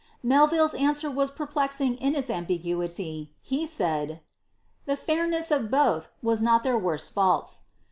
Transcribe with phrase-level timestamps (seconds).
[0.27, 4.19] elville's answer was perplexing in its ambiguity, he said, ^
[4.87, 7.65] The fair of both wa>« not their worst faults."